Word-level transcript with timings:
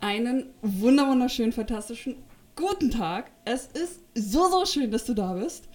einen 0.00 0.46
wunderschönen, 0.62 1.52
fantastischen 1.52 2.16
guten 2.56 2.90
Tag. 2.90 3.30
Es 3.44 3.66
ist 3.66 4.00
so, 4.14 4.48
so 4.48 4.64
schön, 4.66 4.90
dass 4.90 5.04
du 5.04 5.14
da 5.14 5.34
bist. 5.34 5.68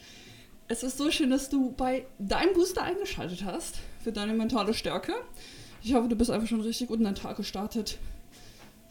Es 0.67 0.83
ist 0.83 0.97
so 0.97 1.11
schön, 1.11 1.29
dass 1.29 1.49
du 1.49 1.71
bei 1.71 2.05
deinem 2.19 2.53
Booster 2.53 2.83
eingeschaltet 2.83 3.43
hast 3.43 3.79
für 4.03 4.11
deine 4.11 4.33
mentale 4.33 4.73
Stärke. 4.73 5.13
Ich 5.81 5.93
hoffe, 5.93 6.07
du 6.07 6.15
bist 6.15 6.31
einfach 6.31 6.47
schon 6.47 6.61
richtig 6.61 6.87
gut 6.87 6.99
in 6.99 7.03
deinen 7.03 7.15
Tag 7.15 7.37
gestartet. 7.37 7.97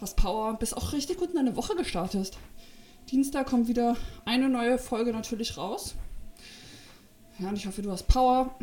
Hast 0.00 0.16
Power, 0.16 0.54
bist 0.58 0.76
auch 0.76 0.92
richtig 0.92 1.18
gut 1.18 1.30
in 1.30 1.36
deine 1.36 1.56
Woche 1.56 1.74
gestartet. 1.74 2.36
Dienstag 3.10 3.46
kommt 3.46 3.68
wieder 3.68 3.96
eine 4.24 4.48
neue 4.48 4.78
Folge 4.78 5.12
natürlich 5.12 5.56
raus. 5.56 5.94
Ja, 7.38 7.48
und 7.48 7.56
ich 7.56 7.66
hoffe, 7.66 7.82
du 7.82 7.90
hast 7.90 8.06
Power. 8.08 8.54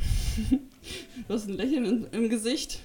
du 1.27 1.33
hast 1.33 1.47
ein 1.47 1.55
Lächeln 1.55 1.85
im, 1.85 2.07
im 2.11 2.29
Gesicht. 2.29 2.79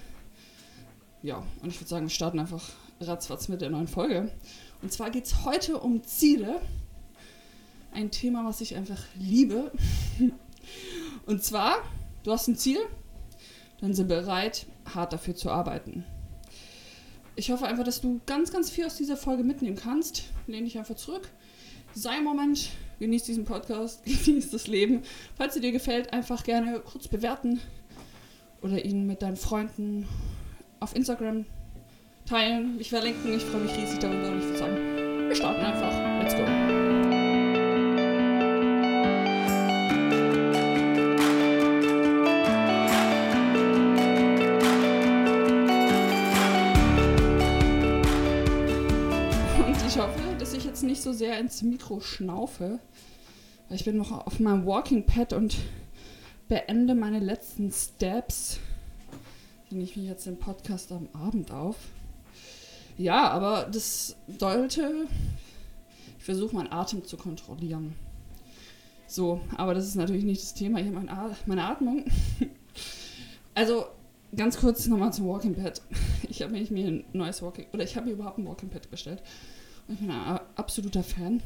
Ja, 1.21 1.43
und 1.61 1.69
ich 1.69 1.79
würde 1.79 1.89
sagen, 1.89 2.05
wir 2.05 2.11
starten 2.11 2.39
einfach 2.39 2.63
ratzfatz 2.99 3.47
mit 3.47 3.61
der 3.61 3.69
neuen 3.69 3.87
Folge. 3.87 4.31
Und 4.81 4.91
zwar 4.91 5.09
geht 5.09 5.25
es 5.25 5.45
heute 5.45 5.79
um 5.79 6.03
Ziele. 6.03 6.61
Ein 7.91 8.11
Thema, 8.11 8.45
was 8.45 8.61
ich 8.61 8.75
einfach 8.75 9.01
liebe. 9.17 9.71
Und 11.25 11.43
zwar, 11.43 11.77
du 12.23 12.31
hast 12.31 12.47
ein 12.47 12.57
Ziel, 12.57 12.79
dann 13.81 13.93
sind 13.93 14.07
bereit, 14.07 14.65
hart 14.93 15.13
dafür 15.13 15.35
zu 15.35 15.49
arbeiten. 15.49 16.03
Ich 17.35 17.51
hoffe 17.51 17.65
einfach, 17.65 17.83
dass 17.83 18.01
du 18.01 18.21
ganz, 18.25 18.51
ganz 18.51 18.69
viel 18.69 18.85
aus 18.85 18.95
dieser 18.95 19.17
Folge 19.17 19.43
mitnehmen 19.43 19.75
kannst. 19.75 20.23
Lehn 20.47 20.63
dich 20.65 20.77
einfach 20.77 20.95
zurück. 20.95 21.29
Sei 21.93 22.17
im 22.17 22.23
Moment, 22.23 22.69
genieß 22.99 23.23
diesen 23.23 23.45
Podcast, 23.45 24.03
genieß 24.25 24.51
das 24.51 24.67
Leben. 24.67 25.01
Falls 25.35 25.55
er 25.55 25.61
dir 25.61 25.71
gefällt, 25.71 26.13
einfach 26.13 26.43
gerne 26.43 26.79
kurz 26.79 27.07
bewerten 27.07 27.59
oder 28.61 28.83
ihn 28.83 29.05
mit 29.05 29.21
deinen 29.21 29.37
Freunden 29.37 30.07
auf 30.79 30.95
Instagram 30.95 31.45
teilen, 32.25 32.77
mich 32.77 32.89
verlinken. 32.89 33.35
Ich 33.35 33.43
freue 33.43 33.61
mich 33.61 33.77
riesig 33.77 33.99
darüber 33.99 34.29
und 34.29 34.39
ich 34.39 34.45
würde 34.45 34.57
sagen, 34.57 34.75
wir 35.27 35.35
starten 35.35 35.63
einfach. 35.63 35.91
Let's 36.21 36.35
go. 36.35 36.41
Und 49.65 49.87
ich 49.87 49.97
hoffe, 49.99 50.19
dass 50.39 50.53
ich 50.53 50.65
jetzt 50.65 50.83
nicht 50.83 51.01
so 51.01 51.13
sehr 51.13 51.39
ins 51.39 51.61
Mikro 51.61 51.99
schnaufe. 51.99 52.79
Weil 53.69 53.77
ich 53.77 53.85
bin 53.85 53.97
noch 53.97 54.25
auf 54.25 54.39
meinem 54.39 54.65
Walking 54.65 55.05
Pad 55.05 55.33
und 55.33 55.57
beende 56.47 56.95
meine 56.95 57.19
letzten 57.19 57.71
Steps. 57.71 58.59
Nehme 59.69 59.83
ich 59.83 59.95
mich 59.95 60.07
jetzt 60.07 60.25
den 60.25 60.37
Podcast 60.37 60.91
am 60.91 61.07
Abend 61.13 61.51
auf. 61.51 61.75
Ja, 62.97 63.29
aber 63.29 63.67
das 63.71 64.15
sollte. 64.39 65.07
Ich 66.17 66.23
versuche 66.23 66.55
meinen 66.55 66.71
Atem 66.71 67.05
zu 67.05 67.17
kontrollieren. 67.17 67.93
So, 69.07 69.41
aber 69.55 69.73
das 69.73 69.85
ist 69.85 69.95
natürlich 69.95 70.23
nicht 70.23 70.41
das 70.41 70.53
Thema 70.53 70.79
hier, 70.79 70.91
meine 70.91 71.63
Atmung. 71.63 72.05
also, 73.53 73.85
ganz 74.35 74.57
kurz 74.57 74.87
nochmal 74.87 75.13
zum 75.13 75.27
Walking 75.27 75.55
Pad. 75.55 75.81
Ich 76.27 76.41
habe 76.41 76.51
mir 76.51 76.87
ein 76.87 77.05
neues 77.13 77.41
Walking, 77.41 77.67
oder 77.71 77.83
ich 77.83 77.95
habe 77.95 78.07
mir 78.07 78.13
überhaupt 78.13 78.39
ein 78.39 78.45
Walking 78.45 78.69
Pad 78.69 78.89
bestellt. 78.89 79.21
Und 79.87 79.93
ich 79.93 79.99
bin 80.01 80.11
ein 80.11 80.39
absoluter 80.55 81.03
Fan. 81.03 81.41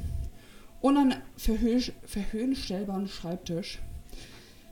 Und 0.80 0.96
einen 0.96 1.14
verhö 1.36 1.80
verhöhenstellbaren 2.06 3.06
Schreibtisch. 3.06 3.78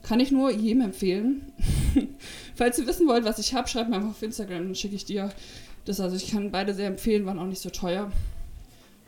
Kann 0.01 0.19
ich 0.19 0.31
nur 0.31 0.51
jedem 0.51 0.81
empfehlen. 0.81 1.53
Falls 2.55 2.79
ihr 2.79 2.87
wissen 2.87 3.07
wollt, 3.07 3.23
was 3.23 3.39
ich 3.39 3.53
habe, 3.53 3.67
schreibt 3.67 3.89
mir 3.89 3.97
einfach 3.97 4.09
auf 4.09 4.21
Instagram, 4.21 4.63
dann 4.63 4.75
schicke 4.75 4.95
ich 4.95 5.05
dir 5.05 5.31
das 5.85 5.99
also 5.99 6.15
ich 6.15 6.31
kann 6.31 6.51
beide 6.51 6.73
sehr 6.73 6.87
empfehlen, 6.87 7.25
waren 7.25 7.39
auch 7.39 7.45
nicht 7.45 7.61
so 7.61 7.69
teuer. 7.69 8.11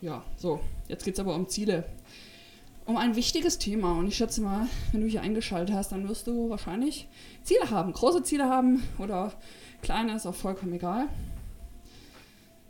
Ja, 0.02 0.24
so, 0.38 0.60
jetzt 0.88 1.06
geht 1.06 1.14
es 1.14 1.20
aber 1.20 1.36
um 1.36 1.48
Ziele. 1.48 1.86
Um 2.86 2.98
ein 2.98 3.16
wichtiges 3.16 3.60
Thema. 3.60 3.98
Und 3.98 4.08
ich 4.08 4.18
schätze 4.18 4.42
mal, 4.42 4.68
wenn 4.92 5.02
du 5.02 5.08
hier 5.08 5.22
eingeschaltet 5.22 5.76
hast, 5.76 5.92
dann 5.92 6.10
wirst 6.10 6.26
du 6.26 6.50
wahrscheinlich 6.50 7.08
Ziele 7.44 7.70
haben. 7.70 7.94
Große 7.94 8.24
Ziele 8.24 8.50
haben 8.50 8.82
oder 8.98 9.34
kleine, 9.82 10.16
ist 10.16 10.26
auch 10.26 10.36
vollkommen 10.36 10.74
egal. 10.74 11.08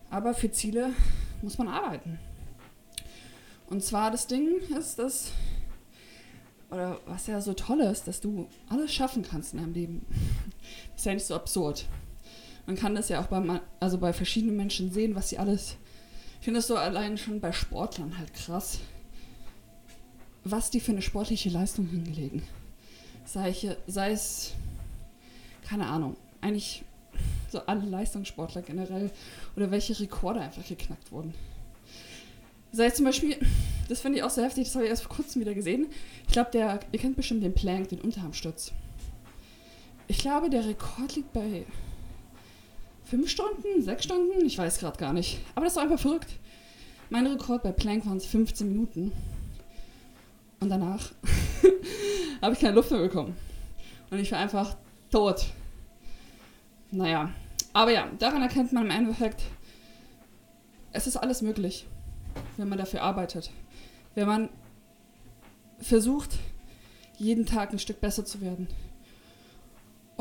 Aber 0.09 0.33
für 0.33 0.51
Ziele 0.51 0.89
muss 1.41 1.57
man 1.57 1.69
arbeiten. 1.69 2.19
Und 3.69 3.81
zwar 3.81 4.11
das 4.11 4.27
Ding 4.27 4.57
ist, 4.77 4.99
dass, 4.99 5.31
oder 6.69 6.99
was 7.05 7.27
ja 7.27 7.39
so 7.39 7.53
toll 7.53 7.79
ist, 7.79 8.05
dass 8.05 8.19
du 8.19 8.49
alles 8.67 8.93
schaffen 8.93 9.23
kannst 9.23 9.53
in 9.53 9.59
deinem 9.59 9.73
Leben. 9.73 10.05
Das 10.91 10.99
ist 10.99 11.05
ja 11.05 11.13
nicht 11.13 11.25
so 11.25 11.35
absurd. 11.35 11.85
Man 12.65 12.75
kann 12.75 12.95
das 12.95 13.09
ja 13.09 13.21
auch 13.21 13.27
bei, 13.27 13.61
also 13.79 13.97
bei 13.97 14.13
verschiedenen 14.13 14.55
Menschen 14.55 14.91
sehen, 14.91 15.15
was 15.15 15.29
sie 15.29 15.37
alles. 15.37 15.77
Ich 16.39 16.45
finde 16.45 16.59
das 16.59 16.67
so 16.67 16.75
allein 16.75 17.17
schon 17.17 17.39
bei 17.39 17.51
Sportlern 17.51 18.17
halt 18.17 18.33
krass, 18.33 18.79
was 20.43 20.69
die 20.69 20.79
für 20.79 20.91
eine 20.91 21.01
sportliche 21.01 21.49
Leistung 21.49 21.87
hingelegen. 21.87 22.43
Sei, 23.25 23.49
ich, 23.49 23.67
sei 23.87 24.11
es, 24.11 24.53
keine 25.67 25.87
Ahnung, 25.87 26.17
eigentlich 26.41 26.83
so 27.51 27.59
alle 27.65 27.85
Leistungssportler 27.85 28.61
generell 28.61 29.11
oder 29.55 29.71
welche 29.71 29.99
Rekorde 29.99 30.41
einfach 30.41 30.65
geknackt 30.65 31.11
wurden. 31.11 31.33
Sei 32.71 32.85
es 32.85 32.95
zum 32.95 33.05
Beispiel, 33.05 33.37
das 33.89 33.99
finde 33.99 34.19
ich 34.19 34.23
auch 34.23 34.29
so 34.29 34.41
heftig, 34.41 34.65
das 34.65 34.75
habe 34.75 34.85
ich 34.85 34.89
erst 34.89 35.03
vor 35.03 35.15
kurzem 35.15 35.41
wieder 35.41 35.53
gesehen. 35.53 35.87
Ich 36.25 36.33
glaube, 36.33 36.51
der, 36.51 36.79
ihr 36.91 36.99
kennt 36.99 37.17
bestimmt 37.17 37.43
den 37.43 37.53
Plank, 37.53 37.89
den 37.89 37.99
Unterarmsturz. 37.99 38.71
Ich 40.07 40.19
glaube, 40.19 40.49
der 40.49 40.65
Rekord 40.65 41.15
liegt 41.15 41.33
bei 41.33 41.65
fünf 43.11 43.29
Stunden, 43.29 43.83
sechs 43.83 44.05
Stunden, 44.05 44.45
ich 44.45 44.57
weiß 44.57 44.79
gerade 44.79 44.97
gar 44.97 45.11
nicht. 45.11 45.39
Aber 45.53 45.65
das 45.65 45.75
war 45.75 45.83
einfach 45.83 45.99
verrückt. 45.99 46.29
Mein 47.09 47.27
Rekord 47.27 47.61
bei 47.61 47.73
Plank 47.73 48.05
waren 48.05 48.15
es 48.15 48.25
15 48.25 48.69
Minuten. 48.69 49.11
Und 50.61 50.69
danach 50.69 51.11
habe 52.41 52.53
ich 52.53 52.59
keine 52.61 52.73
Luft 52.73 52.89
mehr 52.89 53.01
bekommen. 53.01 53.35
Und 54.09 54.19
ich 54.19 54.31
war 54.31 54.39
einfach 54.39 54.77
tot. 55.11 55.47
Naja, 56.91 57.33
aber 57.73 57.91
ja, 57.91 58.07
daran 58.17 58.43
erkennt 58.43 58.71
man 58.71 58.85
im 58.85 58.91
Endeffekt, 58.91 59.41
es 60.93 61.05
ist 61.05 61.17
alles 61.17 61.41
möglich, 61.41 61.85
wenn 62.55 62.69
man 62.69 62.77
dafür 62.77 63.01
arbeitet. 63.01 63.51
Wenn 64.15 64.27
man 64.27 64.49
versucht, 65.79 66.37
jeden 67.17 67.45
Tag 67.45 67.73
ein 67.73 67.79
Stück 67.79 67.99
besser 67.99 68.23
zu 68.23 68.39
werden. 68.39 68.69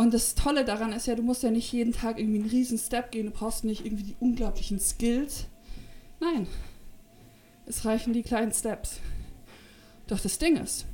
Und 0.01 0.15
das 0.15 0.35
Tolle 0.35 0.65
daran 0.65 0.95
ist 0.95 1.07
ja, 1.07 1.15
du 1.15 1.23
musst 1.23 1.43
ja 1.43 1.51
nicht 1.51 1.71
jeden 1.75 1.93
Tag 1.93 2.19
irgendwie 2.19 2.41
einen 2.41 2.49
riesen 2.49 2.79
Step 2.79 3.11
gehen, 3.11 3.27
du 3.27 3.33
brauchst 3.33 3.65
nicht 3.65 3.85
irgendwie 3.85 4.05
die 4.05 4.17
unglaublichen 4.19 4.81
Skills. 4.81 5.45
Nein, 6.21 6.47
es 7.67 7.85
reichen 7.85 8.15
die 8.15 8.23
kleinen 8.23 8.51
Steps. 8.51 8.99
Doch 10.07 10.19
das 10.19 10.39
Ding 10.39 10.57
ist, 10.57 10.87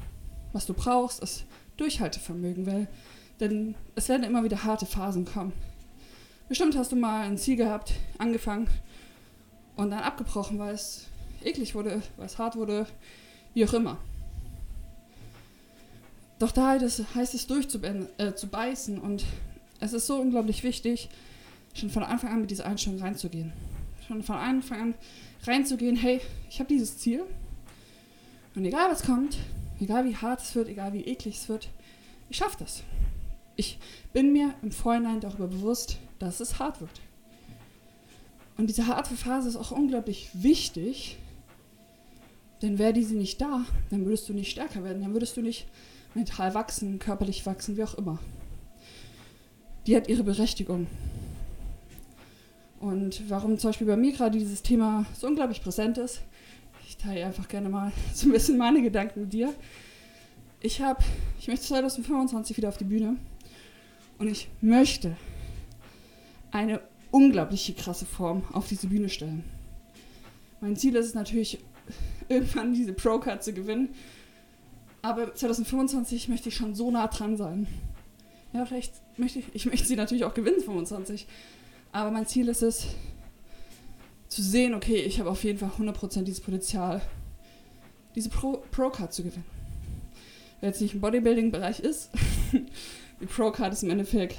was 0.53 0.67
du 0.67 0.75
brauchst, 0.75 1.23
ist 1.23 1.45
Durchhaltevermögen, 1.77 2.67
weil 2.67 2.89
denn 3.39 3.77
es 3.95 4.09
werden 4.09 4.25
immer 4.25 4.43
wieder 4.43 4.65
harte 4.65 4.87
Phasen 4.87 5.25
kommen. 5.25 5.53
Bestimmt 6.49 6.77
hast 6.77 6.91
du 6.91 6.97
mal 6.97 7.27
ein 7.27 7.39
Ziel 7.39 7.55
gehabt, 7.55 7.93
angefangen 8.19 8.67
und 9.77 9.93
dann 9.93 10.01
abgebrochen, 10.01 10.59
weil 10.59 10.75
es 10.75 11.07
eklig 11.45 11.77
wurde, 11.77 12.03
weil 12.17 12.27
es 12.27 12.39
hart 12.39 12.57
wurde, 12.57 12.89
wie 13.55 13.65
auch 13.65 13.73
immer. 13.73 13.99
Doch 16.39 16.53
da 16.53 16.79
heißt 16.79 17.35
es 17.35 17.47
durchzubeißen 17.47 18.97
äh, 18.97 19.01
und 19.01 19.25
es 19.81 19.93
ist 19.93 20.07
so 20.07 20.17
unglaublich 20.17 20.63
wichtig, 20.63 21.09
schon 21.75 21.91
von 21.91 22.03
Anfang 22.03 22.33
an 22.33 22.41
mit 22.43 22.51
dieser 22.51 22.67
Einstellung 22.67 23.01
reinzugehen. 23.01 23.53
Schon 24.07 24.23
von 24.23 24.37
Anfang 24.37 24.81
an 24.81 24.95
reinzugehen, 25.45 25.97
hey, 25.97 26.21
ich 26.49 26.59
habe 26.59 26.69
dieses 26.69 26.99
Ziel 26.99 27.23
und 28.55 28.65
egal 28.65 28.91
was 28.91 29.03
kommt, 29.03 29.39
egal 29.81 30.05
wie 30.05 30.17
hart 30.17 30.41
es 30.41 30.55
wird, 30.55 30.69
egal 30.69 30.93
wie 30.93 31.03
eklig 31.03 31.37
es 31.37 31.49
wird, 31.49 31.69
ich 32.29 32.37
schaffe 32.37 32.57
das. 32.59 32.83
Ich 33.57 33.79
bin 34.13 34.33
mir 34.33 34.55
im 34.63 34.71
Vorhinein 34.71 35.21
darüber 35.21 35.47
bewusst, 35.47 35.99
dass 36.19 36.41
es 36.41 36.59
hart 36.59 36.81
wird. 36.81 37.01
Und 38.59 38.69
diese 38.69 38.87
harte 38.87 39.15
Phase 39.15 39.49
ist 39.49 39.57
auch 39.57 39.71
unglaublich 39.71 40.31
wichtig, 40.33 41.19
denn 42.63 42.79
wäre 42.79 42.93
diese 42.93 43.15
nicht 43.15 43.41
da, 43.41 43.65
dann 43.91 44.07
würdest 44.07 44.29
du 44.29 44.33
nicht 44.33 44.51
stärker 44.51 44.83
werden, 44.83 45.03
dann 45.03 45.13
würdest 45.13 45.37
du 45.37 45.43
nicht 45.43 45.67
mental 46.17 46.55
wachsen, 46.55 46.99
körperlich 46.99 47.45
wachsen, 47.47 47.77
wie 47.77 47.85
auch 47.85 47.95
immer. 47.95 48.19
Die 49.87 49.95
hat 49.95 50.09
ihre 50.09 50.25
Berechtigung. 50.25 50.87
Und 52.81 53.23
warum 53.31 53.59
zum 53.59 53.69
Beispiel 53.69 53.87
bei 53.87 53.97
mir 53.97 54.13
gerade 54.13 54.39
dieses 54.39 54.63
Thema 54.63 55.05
so 55.15 55.27
unglaublich 55.27 55.63
präsent 55.63 55.99
ist, 55.99 56.23
ich 56.89 56.97
teile 56.97 57.25
einfach 57.25 57.49
gerne 57.49 57.69
mal 57.69 57.93
so 58.15 58.27
ein 58.27 58.33
bisschen 58.33 58.59
meine 58.59 58.83
Gedanken 58.83 59.21
mit 59.21 59.33
dir. 59.33 59.55
Ich 60.61 60.81
habe, 60.81 61.05
ich 61.39 61.49
möchte 61.49 61.67
2025 61.67 62.57
wieder 62.57 62.71
auf 62.71 62.79
die 62.79 62.85
Bühne 62.85 63.17
und 64.19 64.29
ich 64.29 64.49
möchte 64.63 65.17
eine 66.51 66.81
unglaubliche 67.11 67.75
krasse 67.75 68.07
Form 68.07 68.43
auf 68.53 68.69
diese 68.69 68.87
Bühne 68.87 69.11
stellen. 69.11 69.45
Mein 70.63 70.77
Ziel 70.77 70.97
ist 70.97 71.07
es 71.07 71.15
natürlich, 71.15 71.59
irgendwann 72.29 72.73
diese 72.73 72.95
Pro-Card 72.95 73.45
zu 73.45 73.53
gewinnen 73.53 73.91
aber 75.07 75.33
2025 75.33 76.29
möchte 76.29 76.49
ich 76.49 76.57
schon 76.57 76.75
so 76.75 76.91
nah 76.91 77.07
dran 77.07 77.37
sein. 77.37 77.69
Ja, 78.53 78.67
vielleicht 78.67 78.93
möchte 79.17 79.39
ich, 79.39 79.45
ich 79.53 79.67
möchte 79.67 79.87
sie 79.87 79.95
natürlich 79.95 80.25
auch 80.25 80.35
gewinnen, 80.35 80.61
25. 80.61 81.29
Aber 81.93 82.11
mein 82.11 82.27
Ziel 82.27 82.49
ist 82.49 82.63
es, 82.63 82.89
zu 84.27 84.43
sehen, 84.43 84.75
okay, 84.75 84.97
ich 84.97 85.21
habe 85.21 85.31
auf 85.31 85.45
jeden 85.45 85.61
Fall 85.61 85.71
100% 85.79 86.23
dieses 86.23 86.41
Potenzial, 86.41 87.01
diese 88.17 88.31
Pro-Card 88.31 89.13
zu 89.13 89.23
gewinnen. 89.23 89.45
Wer 90.61 90.71
jetzt 90.71 90.81
nicht 90.81 90.95
im 90.95 91.01
Bodybuilding-Bereich 91.01 91.79
ist, 91.79 92.11
die 93.21 93.27
Pro-Card 93.27 93.73
ist 93.75 93.85
im 93.85 93.91
Endeffekt 93.91 94.37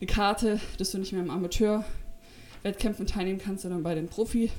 eine 0.00 0.06
Karte, 0.06 0.60
dass 0.76 0.90
du 0.90 0.98
nicht 0.98 1.12
mehr 1.12 1.22
im 1.22 1.30
Amateur-Wettkämpfen 1.30 3.06
teilnehmen 3.06 3.40
kannst, 3.42 3.62
sondern 3.62 3.82
bei 3.82 3.94
den 3.94 4.08
Profis. 4.08 4.50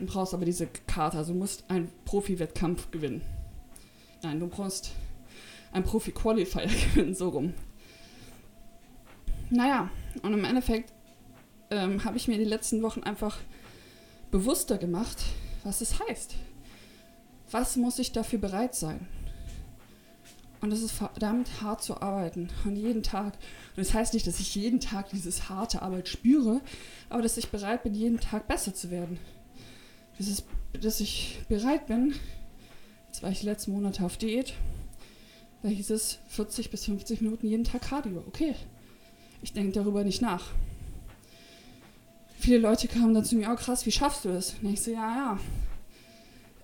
Du 0.00 0.06
brauchst 0.06 0.34
aber 0.34 0.44
diese 0.44 0.66
Karte, 0.88 1.16
also 1.16 1.32
musst 1.32 1.70
einen 1.70 1.92
Profi-Wettkampf 2.04 2.90
gewinnen. 2.90 3.22
Nein, 4.26 4.40
du 4.40 4.48
brauchst 4.48 4.90
einen 5.70 5.84
Profi-Qualifier 5.84 6.66
gewinnen, 6.94 7.14
so 7.14 7.28
rum. 7.28 7.54
Naja, 9.50 9.88
und 10.22 10.32
im 10.32 10.44
Endeffekt 10.44 10.92
ähm, 11.70 12.02
habe 12.04 12.16
ich 12.16 12.26
mir 12.26 12.36
die 12.36 12.44
letzten 12.44 12.82
Wochen 12.82 13.04
einfach 13.04 13.38
bewusster 14.32 14.78
gemacht, 14.78 15.22
was 15.62 15.80
es 15.80 16.00
heißt. 16.00 16.34
Was 17.52 17.76
muss 17.76 18.00
ich 18.00 18.10
dafür 18.10 18.40
bereit 18.40 18.74
sein? 18.74 19.06
Und 20.60 20.72
es 20.72 20.82
ist 20.82 20.90
verdammt 20.90 21.62
hart 21.62 21.84
zu 21.84 22.02
arbeiten. 22.02 22.48
Und 22.64 22.74
jeden 22.74 23.04
Tag. 23.04 23.34
Und 23.76 23.86
das 23.86 23.94
heißt 23.94 24.12
nicht, 24.12 24.26
dass 24.26 24.40
ich 24.40 24.56
jeden 24.56 24.80
Tag 24.80 25.10
dieses 25.10 25.48
harte 25.48 25.82
Arbeit 25.82 26.08
spüre, 26.08 26.60
aber 27.10 27.22
dass 27.22 27.36
ich 27.36 27.50
bereit 27.50 27.84
bin, 27.84 27.94
jeden 27.94 28.18
Tag 28.18 28.48
besser 28.48 28.74
zu 28.74 28.90
werden. 28.90 29.20
Dieses, 30.18 30.42
dass 30.72 30.98
ich 30.98 31.42
bereit 31.48 31.86
bin, 31.86 32.16
jetzt 33.16 33.22
war 33.22 33.30
ich 33.30 33.40
die 33.40 33.46
letzten 33.46 33.72
Monate 33.72 34.04
auf 34.04 34.18
Diät, 34.18 34.52
da 35.62 35.70
hieß 35.70 35.88
es 35.88 36.18
40 36.28 36.70
bis 36.70 36.84
50 36.84 37.22
Minuten 37.22 37.46
jeden 37.46 37.64
Tag 37.64 37.80
Cardio. 37.80 38.22
Okay, 38.26 38.54
ich 39.40 39.54
denke 39.54 39.72
darüber 39.72 40.04
nicht 40.04 40.20
nach. 40.20 40.44
Viele 42.38 42.58
Leute 42.58 42.88
kamen 42.88 43.14
dann 43.14 43.24
zu 43.24 43.36
mir, 43.36 43.48
oh 43.50 43.56
krass, 43.56 43.86
wie 43.86 43.90
schaffst 43.90 44.26
du 44.26 44.28
das? 44.28 44.56
Und 44.60 44.70
ich 44.70 44.82
so, 44.82 44.90
ja, 44.90 45.16
ja. 45.16 45.38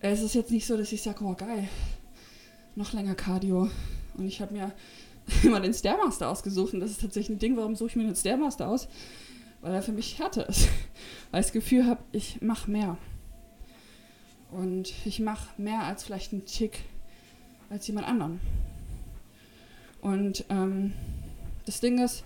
Es 0.03 0.21
ist 0.21 0.35
jetzt 0.35 0.51
nicht 0.51 0.67
so, 0.67 0.77
dass 0.77 0.93
ich 0.93 1.01
sage, 1.01 1.25
oh 1.25 1.33
geil, 1.33 1.71
noch 2.77 2.93
länger 2.93 3.15
Cardio. 3.15 3.71
Und 4.19 4.27
ich 4.27 4.43
habe 4.43 4.53
mir 4.53 4.73
immer 5.43 5.59
den 5.59 5.73
Stairmaster 5.73 6.29
ausgesucht. 6.29 6.75
Und 6.75 6.81
das 6.81 6.91
ist 6.91 7.01
tatsächlich 7.01 7.35
ein 7.35 7.41
Ding, 7.41 7.57
warum 7.57 7.77
suche 7.77 7.89
ich 7.89 7.97
mir 7.97 8.05
den 8.05 8.15
Stairmaster 8.15 8.69
aus? 8.69 8.89
Weil 9.63 9.73
er 9.73 9.83
für 9.83 9.93
mich 9.93 10.19
härter 10.19 10.47
ist. 10.51 10.69
Weil 11.31 11.41
ich 11.41 11.47
das 11.47 11.53
Gefühl 11.55 11.87
habe, 11.87 12.03
ich 12.13 12.43
mache 12.43 12.71
mehr. 12.71 12.99
Und 14.53 14.93
ich 15.05 15.21
mache 15.21 15.61
mehr 15.61 15.83
als 15.83 16.05
vielleicht 16.05 16.33
einen 16.33 16.45
Tick 16.45 16.81
als 17.71 17.87
jemand 17.87 18.07
anderen. 18.07 18.41
Und 20.03 20.45
ähm, 20.51 20.93
das 21.65 21.81
Ding 21.81 21.99
ist, 21.99 22.23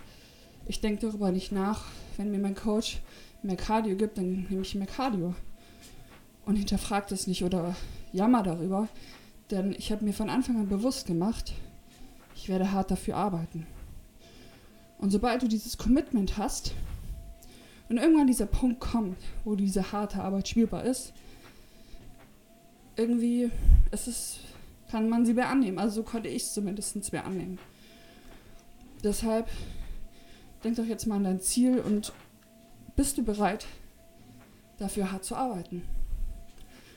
ich 0.67 0.81
denke 0.81 1.07
darüber 1.07 1.31
nicht 1.31 1.51
nach. 1.51 1.85
Wenn 2.17 2.31
mir 2.31 2.39
mein 2.39 2.55
Coach 2.55 2.99
mehr 3.43 3.55
Cardio 3.55 3.95
gibt, 3.95 4.17
dann 4.17 4.47
nehme 4.49 4.61
ich 4.61 4.75
mehr 4.75 4.87
Cardio. 4.87 5.35
Und 6.45 6.55
hinterfragt 6.55 7.11
es 7.11 7.27
nicht 7.27 7.43
oder 7.43 7.75
jammer 8.11 8.43
darüber, 8.43 8.87
denn 9.51 9.73
ich 9.77 9.91
habe 9.91 10.03
mir 10.03 10.13
von 10.13 10.29
Anfang 10.29 10.57
an 10.57 10.69
bewusst 10.69 11.05
gemacht, 11.05 11.53
ich 12.35 12.49
werde 12.49 12.71
hart 12.71 12.91
dafür 12.91 13.15
arbeiten. 13.15 13.65
Und 14.97 15.11
sobald 15.11 15.41
du 15.41 15.47
dieses 15.47 15.77
Commitment 15.77 16.37
hast 16.37 16.73
und 17.89 17.97
irgendwann 17.97 18.27
dieser 18.27 18.45
Punkt 18.45 18.79
kommt, 18.79 19.17
wo 19.43 19.55
diese 19.55 19.91
harte 19.91 20.21
Arbeit 20.21 20.47
spielbar 20.47 20.83
ist, 20.83 21.13
irgendwie 22.97 23.51
ist 23.91 24.39
kann 24.89 25.09
man 25.09 25.25
sie 25.25 25.33
mehr 25.33 25.49
annehmen. 25.49 25.79
Also 25.79 25.95
so 25.95 26.03
konnte 26.03 26.29
ich 26.29 26.43
es 26.43 26.53
zumindest 26.53 27.11
mehr 27.11 27.25
annehmen. 27.25 27.59
Deshalb 29.03 29.47
denk 30.63 30.77
doch 30.77 30.85
jetzt 30.85 31.05
mal 31.07 31.15
an 31.15 31.25
dein 31.25 31.41
Ziel 31.41 31.79
und 31.79 32.13
bist 32.95 33.17
du 33.17 33.23
bereit, 33.23 33.65
dafür 34.77 35.11
hart 35.11 35.25
zu 35.25 35.35
arbeiten? 35.35 35.83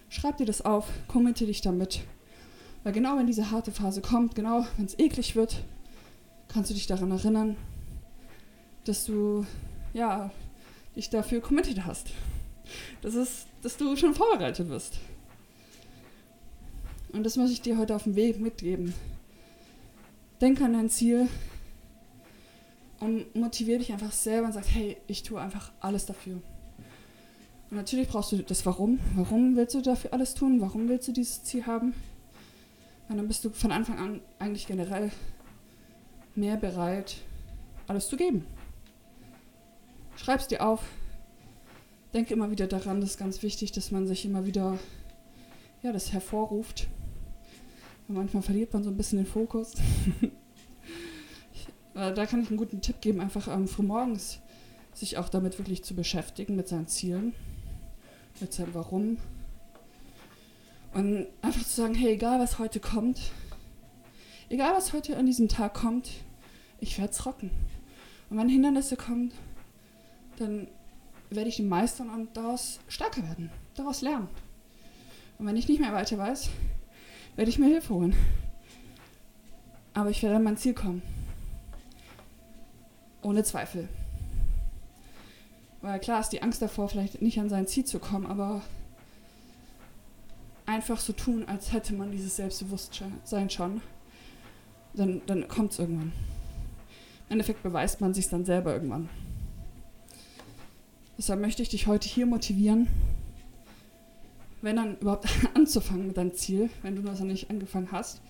Schreib 0.09 0.37
dir 0.37 0.47
das 0.47 0.63
auf, 0.63 0.87
kommentiere 1.09 1.49
dich 1.49 1.63
damit 1.63 2.01
weil 2.83 2.93
genau 2.93 3.19
wenn 3.19 3.27
diese 3.27 3.51
harte 3.51 3.73
Phase 3.73 4.01
kommt, 4.01 4.35
genau 4.35 4.67
wenn 4.77 4.87
es 4.87 4.99
eklig 4.99 5.37
wird, 5.37 5.63
kannst 6.49 6.71
du 6.71 6.75
dich 6.75 6.87
daran 6.87 7.11
erinnern, 7.11 7.57
dass 8.85 9.05
du 9.05 9.45
ja 9.93 10.31
dich 10.97 11.11
dafür 11.11 11.41
committed 11.41 11.85
hast. 11.85 12.09
Das 13.03 13.15
ist, 13.15 13.47
dass 13.63 13.77
du 13.77 13.97
schon 13.97 14.15
vorbereitet 14.15 14.69
wirst. 14.69 14.99
Und 17.13 17.25
das 17.25 17.37
muss 17.37 17.51
ich 17.51 17.61
dir 17.61 17.79
heute 17.79 17.95
auf 17.95 18.05
dem 18.05 18.17
Weg 18.17 18.41
mitgeben. 18.41 18.95
Denk 20.41 20.61
an 20.61 20.73
dein 20.73 20.89
Ziel 20.89 21.29
und 23.01 23.35
motiviere 23.35 23.79
dich 23.79 23.93
einfach 23.93 24.13
selber 24.13 24.47
und 24.47 24.53
sag, 24.53 24.65
hey, 24.69 24.97
ich 25.07 25.23
tue 25.23 25.41
einfach 25.41 25.73
alles 25.81 26.07
dafür. 26.07 26.41
Und 27.71 27.77
natürlich 27.77 28.09
brauchst 28.09 28.33
du 28.33 28.39
das 28.39 28.65
Warum. 28.67 28.99
Warum 29.15 29.57
willst 29.57 29.75
du 29.75 29.81
dafür 29.81 30.13
alles 30.13 30.35
tun? 30.35 30.61
Warum 30.61 30.89
willst 30.89 31.09
du 31.09 31.13
dieses 31.13 31.43
Ziel 31.45 31.67
haben? 31.67 31.95
Und 33.09 33.17
dann 33.17 33.29
bist 33.29 33.45
du 33.45 33.51
von 33.51 33.73
Anfang 33.73 33.99
an 33.99 34.21
eigentlich 34.39 34.67
generell 34.67 35.11
mehr 36.35 36.57
bereit, 36.57 37.17
alles 37.87 38.09
zu 38.09 38.17
geben. 38.17 38.45
Schreib's 40.17 40.47
dir 40.47 40.67
auf. 40.67 40.83
Denke 42.13 42.35
immer 42.35 42.51
wieder 42.51 42.67
daran, 42.67 43.01
das 43.01 43.11
ist 43.11 43.19
ganz 43.19 43.43
wichtig, 43.43 43.73
dass 43.73 43.91
man 43.91 44.07
sich 44.07 44.25
immer 44.25 44.47
wieder 44.47 44.79
ja, 45.83 45.93
das 45.93 46.13
hervorruft. 46.13 46.89
Und 48.11 48.17
manchmal 48.17 48.43
verliert 48.43 48.73
man 48.73 48.83
so 48.83 48.91
ein 48.91 48.97
bisschen 48.97 49.19
den 49.19 49.27
Fokus. 49.27 49.75
Äh, 51.93 52.15
da 52.15 52.25
kann 52.25 52.41
ich 52.41 52.49
einen 52.49 52.57
guten 52.57 52.81
Tipp 52.81 53.01
geben, 53.01 53.21
einfach 53.21 53.49
ähm, 53.49 53.67
frühmorgens 53.67 54.39
sich 54.95 55.19
auch 55.19 55.29
damit 55.29 55.59
wirklich 55.59 55.83
zu 55.83 55.97
beschäftigen, 55.97 56.55
mit 56.55 56.69
seinen 56.69 56.87
Zielen, 56.87 57.35
mit 58.39 58.53
seinem 58.53 58.73
Warum, 58.75 59.17
und 60.95 61.27
einfach 61.43 61.65
zu 61.65 61.81
sagen, 61.81 61.97
hey, 61.97 62.13
egal 62.13 62.39
was 62.39 62.61
heute 62.61 62.79
kommt, 62.79 63.33
egal 64.51 64.73
was 64.73 64.93
heute 64.93 65.17
an 65.17 65.27
diesem 65.27 65.49
Tag 65.49 65.75
kommt, 65.75 66.11
ich 66.79 66.97
werde 66.97 67.11
es 67.11 67.27
rocken. 67.27 67.51
Und 68.31 68.39
wenn 68.39 68.49
Hindernisse 68.49 68.95
kommen, 68.95 69.33
dann 70.37 70.69
werde 71.29 71.49
ich 71.49 71.57
die 71.57 71.65
meistern 71.65 72.09
und 72.09 72.37
daraus 72.37 72.79
stärker 72.87 73.25
werden, 73.25 73.51
daraus 73.75 74.01
lernen. 74.01 74.29
Und 75.41 75.47
wenn 75.47 75.57
ich 75.57 75.67
nicht 75.67 75.81
mehr 75.81 75.93
weiter 75.93 76.19
weiß, 76.19 76.51
werde 77.37 77.51
ich 77.51 77.59
mir 77.59 77.67
Hilfe 77.67 77.95
holen. 77.95 78.17
Aber 79.95 80.11
ich 80.11 80.23
werde 80.23 80.37
an 80.37 80.45
mein 80.45 80.57
Ziel 80.57 80.75
kommen. 80.75 81.03
Ohne 83.23 83.45
Zweifel. 83.45 83.89
Weil 85.83 85.99
klar 86.01 86.21
ist 86.21 86.31
die 86.31 86.43
Angst 86.43 86.61
davor, 86.63 86.89
vielleicht 86.89 87.23
nicht 87.23 87.41
an 87.41 87.49
sein 87.49 87.67
Ziel 87.67 87.85
zu 87.85 87.99
kommen, 87.99 88.27
aber 88.27 88.63
einfach 90.67 91.01
so 91.01 91.13
tun, 91.13 91.45
als 91.47 91.73
hätte 91.73 91.95
man 91.95 92.13
dieses 92.13 92.37
Selbstbewusstsein 92.37 93.51
schon, 93.51 93.81
dann, 94.95 95.23
dann 95.27 95.49
kommt 95.49 95.73
es 95.73 95.79
irgendwann. 95.79 96.13
Im 97.29 97.35
Endeffekt 97.35 97.63
beweist 97.63 98.01
man 98.01 98.15
sich 98.15 98.29
dann 98.29 98.45
selber 98.45 98.73
irgendwann. 98.75 99.09
Deshalb 101.17 101.41
möchte 101.41 101.63
ich 101.63 101.69
dich 101.69 101.87
heute 101.87 102.09
hier 102.09 102.27
motivieren, 102.27 102.89
wenn 104.63 104.77
dann 104.77 104.99
überhaupt 104.99 105.29
anzufangen 105.55 106.07
mit 106.07 106.17
deinem 106.17 106.35
Ziel, 106.35 106.71
wenn 106.83 106.97
du 106.97 107.03
das 107.03 107.21
noch 107.21 107.27
nicht 107.27 107.51
angefangen 107.51 107.93
hast. 107.93 108.21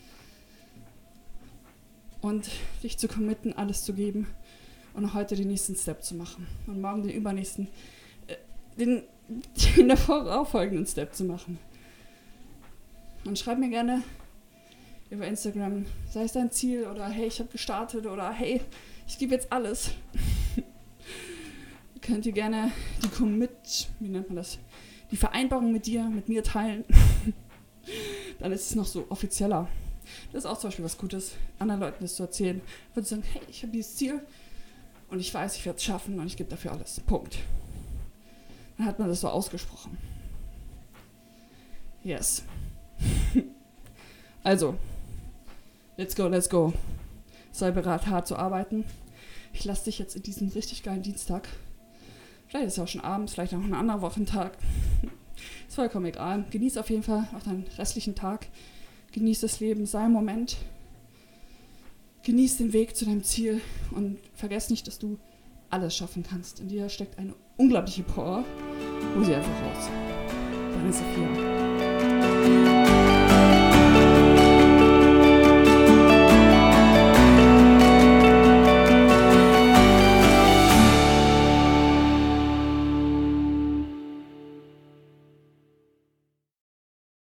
Und 2.20 2.50
dich 2.82 2.98
zu 2.98 3.08
committen, 3.08 3.54
alles 3.54 3.84
zu 3.84 3.94
geben 3.94 4.26
und 4.94 5.14
heute 5.14 5.36
den 5.36 5.48
nächsten 5.48 5.74
Step 5.74 6.02
zu 6.02 6.14
machen. 6.14 6.46
Und 6.66 6.80
morgen 6.80 7.02
den 7.02 7.16
übernächsten, 7.16 7.68
äh, 8.26 8.36
den, 8.78 9.02
den 9.76 9.88
davor 9.88 10.44
folgenden 10.46 10.86
Step 10.86 11.14
zu 11.14 11.24
machen. 11.24 11.58
Und 13.24 13.38
schreib 13.38 13.58
mir 13.58 13.70
gerne 13.70 14.02
über 15.10 15.26
Instagram, 15.26 15.86
sei 16.08 16.22
es 16.22 16.32
dein 16.32 16.50
Ziel 16.50 16.86
oder 16.86 17.08
hey, 17.08 17.26
ich 17.26 17.40
habe 17.40 17.50
gestartet 17.50 18.06
oder 18.06 18.30
hey, 18.30 18.60
ich 19.06 19.18
gebe 19.18 19.34
jetzt 19.34 19.52
alles. 19.52 19.90
Könnt 22.00 22.26
ihr 22.26 22.32
gerne 22.32 22.70
die 23.02 23.08
Commit, 23.08 23.88
wie 23.98 24.08
nennt 24.08 24.28
man 24.28 24.36
das, 24.36 24.58
die 25.10 25.16
Vereinbarung 25.16 25.72
mit 25.72 25.86
dir, 25.86 26.04
mit 26.04 26.28
mir 26.28 26.42
teilen. 26.42 26.84
Dann 28.38 28.52
ist 28.52 28.70
es 28.70 28.74
noch 28.74 28.86
so 28.86 29.06
offizieller. 29.08 29.68
Das 30.32 30.44
ist 30.44 30.50
auch 30.50 30.58
zum 30.58 30.68
Beispiel 30.68 30.84
was 30.84 30.98
Gutes, 30.98 31.32
anderen 31.58 31.80
Leuten 31.80 31.98
das 32.00 32.16
zu 32.16 32.22
erzählen. 32.22 32.60
Würde 32.94 33.08
sagen, 33.08 33.22
hey, 33.32 33.42
ich 33.48 33.62
habe 33.62 33.72
dieses 33.72 33.96
Ziel 33.96 34.20
und 35.08 35.20
ich 35.20 35.32
weiß, 35.32 35.56
ich 35.56 35.66
werde 35.66 35.76
es 35.76 35.84
schaffen 35.84 36.18
und 36.18 36.26
ich 36.26 36.36
gebe 36.36 36.50
dafür 36.50 36.72
alles. 36.72 37.00
Punkt. 37.00 37.38
Dann 38.76 38.86
hat 38.86 38.98
man 38.98 39.08
das 39.08 39.20
so 39.20 39.28
ausgesprochen. 39.28 39.98
Yes. 42.02 42.42
also, 44.42 44.76
let's 45.96 46.16
go, 46.16 46.28
let's 46.28 46.48
go. 46.48 46.72
Sei 47.52 47.70
bereit, 47.70 48.06
hart 48.06 48.26
zu 48.26 48.36
arbeiten. 48.36 48.84
Ich 49.52 49.64
lasse 49.64 49.86
dich 49.86 49.98
jetzt 49.98 50.16
in 50.16 50.22
diesen 50.22 50.48
richtig 50.48 50.82
geilen 50.82 51.02
Dienstag. 51.02 51.48
Vielleicht 52.50 52.66
ist 52.66 52.72
es 52.72 52.78
auch 52.80 52.88
schon 52.88 53.00
abends, 53.00 53.34
vielleicht 53.34 53.54
auch 53.54 53.62
ein 53.62 53.74
anderer 53.74 54.02
Wochentag. 54.02 54.58
ist 55.68 55.76
vollkommen 55.76 56.06
egal. 56.06 56.44
Genieß 56.50 56.78
auf 56.78 56.90
jeden 56.90 57.04
Fall 57.04 57.28
auch 57.36 57.44
deinen 57.44 57.64
restlichen 57.78 58.16
Tag. 58.16 58.48
Genieß 59.12 59.40
das 59.40 59.60
Leben, 59.60 59.86
sei 59.86 60.06
im 60.06 60.12
Moment. 60.12 60.56
Genieß 62.24 62.56
den 62.56 62.72
Weg 62.72 62.96
zu 62.96 63.04
deinem 63.04 63.22
Ziel 63.22 63.60
und 63.92 64.18
vergiss 64.34 64.68
nicht, 64.68 64.88
dass 64.88 64.98
du 64.98 65.16
alles 65.70 65.94
schaffen 65.94 66.24
kannst. 66.28 66.58
In 66.58 66.68
dir 66.68 66.88
steckt 66.88 67.18
eine 67.20 67.34
unglaubliche 67.56 68.02
Power 68.02 68.44
Hol 69.14 69.24
sie 69.24 69.34
einfach 69.34 69.50
raus. 69.62 69.88
Deine 70.74 70.92
Sophia. 70.92 72.69